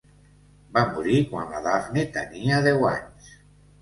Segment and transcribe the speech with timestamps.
[0.77, 3.31] Va morir quan la Daphne tenia deu anys.